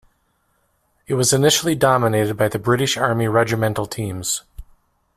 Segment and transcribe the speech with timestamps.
[1.05, 4.41] It was initially dominated by British Army regimental teams.